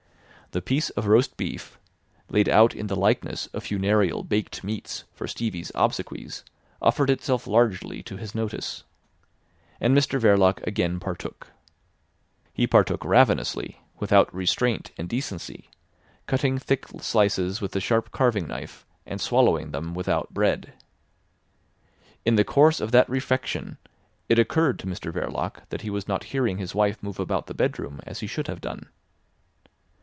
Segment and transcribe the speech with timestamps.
[0.53, 1.79] The piece of roast beef,
[2.29, 6.43] laid out in the likeness of funereal baked meats for Stevie's obsequies,
[6.81, 8.83] offered itself largely to his notice.
[9.79, 11.53] And Mr Verloc again partook.
[12.51, 15.69] He partook ravenously, without restraint and decency,
[16.27, 20.73] cutting thick slices with the sharp carving knife, and swallowing them without bread.
[22.25, 23.77] In the course of that refection
[24.27, 27.53] it occurred to Mr Verloc that he was not hearing his wife move about the
[27.53, 28.89] bedroom as he should have done.